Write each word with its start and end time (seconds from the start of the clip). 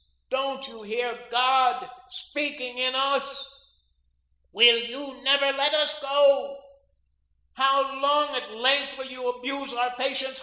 Don't 0.31 0.67
you 0.67 0.81
hear 0.83 1.15
God 1.29 1.87
speaking 2.09 2.77
in 2.79 2.95
us? 2.95 3.47
Will 4.53 4.79
you 4.79 5.21
never 5.23 5.45
let 5.57 5.73
us 5.75 5.99
go? 6.01 6.57
How 7.53 8.01
long 8.01 8.35
at 8.35 8.51
length 8.51 8.97
will 8.97 9.05
you 9.07 9.29
abuse 9.29 9.71
our 9.73 9.93
patience? 9.99 10.39